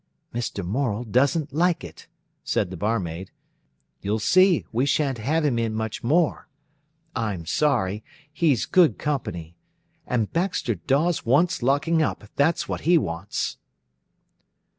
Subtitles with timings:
[0.33, 0.65] "Mr.
[0.65, 2.07] Morel doesn't like it,"
[2.43, 3.29] said the barmaid.
[4.01, 6.47] "You'll see, we shan't have him in much more.
[7.15, 8.03] I'm sorry;
[8.33, 9.55] he's good company.
[10.07, 13.57] And Baxter Dawes wants locking up, that's what he wants."